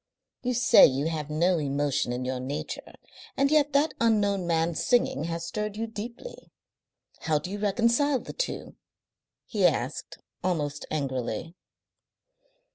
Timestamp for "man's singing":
4.47-5.25